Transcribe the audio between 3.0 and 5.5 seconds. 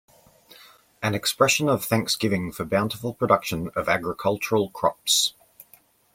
production of agricultural crops.